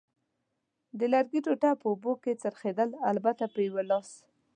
د 0.97 0.99
لرګي 1.13 1.39
ټوټه 1.45 1.71
په 1.81 1.85
اوبو 1.91 2.13
کې 2.23 2.39
څرخېدل، 2.43 2.89
البته 3.11 3.43
په 3.53 3.59
یوه 3.67 3.83
لاس. 3.89 4.09